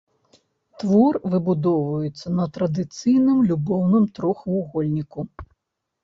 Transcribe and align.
Твор 0.83 1.17
выбудоўваецца 1.33 2.27
на 2.37 2.45
традыцыйным 2.55 3.43
любоўным 3.51 4.07
трохвугольніку. 4.15 5.27